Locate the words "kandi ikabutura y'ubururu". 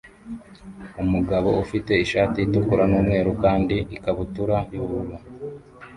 3.43-5.15